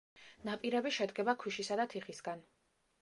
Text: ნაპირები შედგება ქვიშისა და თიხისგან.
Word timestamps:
ნაპირები 0.47 0.93
შედგება 0.95 1.37
ქვიშისა 1.43 1.77
და 1.81 1.89
თიხისგან. 1.93 2.43